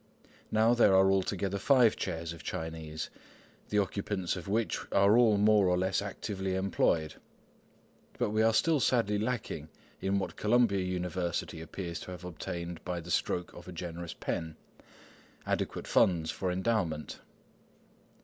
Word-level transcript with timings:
Now 0.51 0.73
there 0.73 0.95
are 0.95 1.11
all 1.11 1.21
together 1.21 1.59
five 1.59 1.95
chairs 1.95 2.33
of 2.33 2.41
Chinese, 2.41 3.11
the 3.69 3.77
occupants 3.77 4.35
of 4.35 4.47
which 4.47 4.79
are 4.91 5.15
all 5.15 5.37
more 5.37 5.67
or 5.69 5.77
less 5.77 6.01
actively 6.01 6.55
employed. 6.55 7.17
But 8.17 8.31
we 8.31 8.41
are 8.41 8.51
still 8.51 8.79
sadly 8.79 9.19
lacking 9.19 9.69
in 10.01 10.17
what 10.17 10.37
Columbia 10.37 10.81
University 10.83 11.61
appears 11.61 11.99
to 11.99 12.09
have 12.09 12.25
obtained 12.25 12.83
by 12.83 12.99
the 12.99 13.11
stroke 13.11 13.53
of 13.53 13.67
a 13.67 13.71
generous 13.71 14.15
pen,—adequate 14.15 15.85
funds 15.85 16.31
for 16.31 16.51
endowment. 16.51 17.19